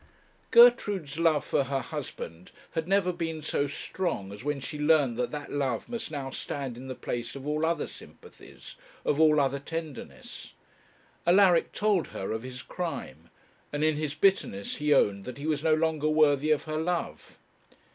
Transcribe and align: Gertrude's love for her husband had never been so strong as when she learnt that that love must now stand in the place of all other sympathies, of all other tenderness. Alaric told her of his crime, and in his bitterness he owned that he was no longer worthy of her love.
Gertrude's 0.49 1.19
love 1.19 1.45
for 1.45 1.65
her 1.65 1.81
husband 1.81 2.49
had 2.71 2.87
never 2.87 3.13
been 3.13 3.43
so 3.43 3.67
strong 3.67 4.31
as 4.31 4.43
when 4.43 4.59
she 4.59 4.79
learnt 4.79 5.15
that 5.17 5.29
that 5.29 5.51
love 5.51 5.87
must 5.87 6.09
now 6.09 6.31
stand 6.31 6.75
in 6.75 6.87
the 6.87 6.95
place 6.95 7.35
of 7.35 7.45
all 7.45 7.63
other 7.63 7.85
sympathies, 7.85 8.73
of 9.05 9.19
all 9.19 9.39
other 9.39 9.59
tenderness. 9.59 10.53
Alaric 11.27 11.71
told 11.71 12.07
her 12.07 12.31
of 12.31 12.41
his 12.41 12.63
crime, 12.63 13.29
and 13.71 13.83
in 13.83 13.95
his 13.95 14.15
bitterness 14.15 14.77
he 14.77 14.91
owned 14.91 15.23
that 15.25 15.37
he 15.37 15.45
was 15.45 15.63
no 15.63 15.75
longer 15.75 16.09
worthy 16.09 16.49
of 16.49 16.63
her 16.63 16.77
love. 16.77 17.37